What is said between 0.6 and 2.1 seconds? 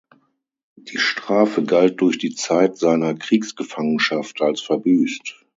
Die Strafe galt